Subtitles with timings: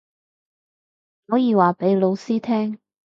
[1.27, 2.79] 可以話畀老師聽